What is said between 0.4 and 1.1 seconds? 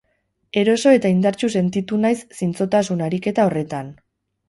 Eroso